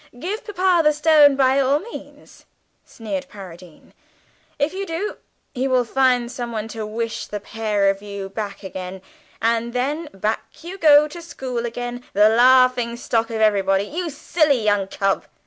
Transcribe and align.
"Give 0.17 0.43
papa 0.43 0.81
the 0.83 0.93
Stone 0.93 1.35
by 1.35 1.59
all 1.59 1.77
means," 1.77 2.45
sneered 2.83 3.29
Paradine. 3.29 3.93
"If 4.57 4.73
you 4.73 4.87
do, 4.87 5.17
he 5.53 5.67
will 5.67 5.85
find 5.85 6.31
some 6.31 6.51
one 6.51 6.67
to 6.69 6.87
wish 6.87 7.27
the 7.27 7.39
pair 7.39 7.87
of 7.87 8.01
you 8.01 8.27
back 8.29 8.63
again, 8.63 9.03
and 9.43 9.73
then, 9.73 10.09
back 10.11 10.41
you 10.63 10.79
go 10.79 11.07
to 11.07 11.21
school 11.21 11.67
again, 11.67 12.03
the 12.13 12.29
laughing 12.29 12.97
stock 12.97 13.29
of 13.29 13.41
everybody, 13.41 13.83
you 13.83 14.09
silly 14.09 14.63
young 14.63 14.87
cub!" 14.87 15.27